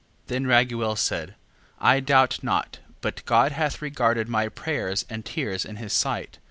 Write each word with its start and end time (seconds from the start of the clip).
7:13. 0.25 0.27
Then 0.29 0.45
Raguel 0.47 0.97
said: 0.97 1.35
I 1.79 1.99
doubt 1.99 2.39
not 2.41 2.79
but 3.01 3.23
God 3.25 3.51
hath 3.51 3.83
regarded 3.83 4.27
my 4.27 4.49
prayers 4.49 5.05
and 5.11 5.23
tears 5.23 5.63
in 5.63 5.75
his 5.75 5.93
sight. 5.93 6.39